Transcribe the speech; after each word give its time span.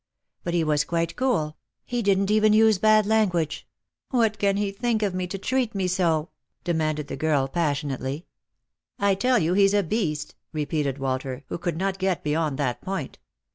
But 0.43 0.55
he 0.55 0.63
was 0.63 0.83
quite 0.83 1.15
cool— 1.15 1.57
he 1.85 2.01
didn't 2.01 2.31
even 2.31 2.53
use 2.53 2.79
bad 2.79 3.05
language. 3.05 3.67
What 4.09 4.39
can 4.39 4.57
he 4.57 4.71
think 4.71 5.03
of 5.03 5.13
me 5.13 5.27
to 5.27 5.37
treat 5.37 5.75
me 5.75 5.87
so?" 5.87 6.31
demanded 6.63 7.07
the 7.07 7.15
girl 7.15 7.47
passionately." 7.47 8.25
I 8.99 9.13
tell 9.13 9.37
you 9.37 9.53
he's 9.53 9.75
a 9.75 9.83
beast," 9.83 10.33
repeated 10.53 10.97
Walter, 10.97 11.43
who 11.49 11.59
could 11.59 11.77
not 11.77 11.99
get 11.99 12.23
beyond 12.23 12.57
that 12.57 12.81
point. 12.81 13.19